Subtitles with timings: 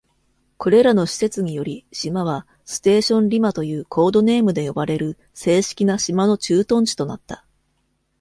[0.57, 7.45] これらの施設により、島は「ステーション・リマ」というコードネームで呼ばれる正式な島の駐屯地となった。